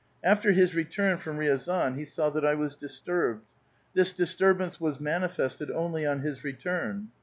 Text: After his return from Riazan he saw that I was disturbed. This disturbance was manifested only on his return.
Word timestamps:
After 0.23 0.51
his 0.51 0.73
return 0.73 1.19
from 1.19 1.37
Riazan 1.37 1.93
he 1.95 2.05
saw 2.05 2.31
that 2.31 2.43
I 2.43 2.55
was 2.55 2.73
disturbed. 2.73 3.45
This 3.93 4.11
disturbance 4.11 4.81
was 4.81 4.99
manifested 4.99 5.69
only 5.69 6.07
on 6.07 6.21
his 6.21 6.43
return. 6.43 7.09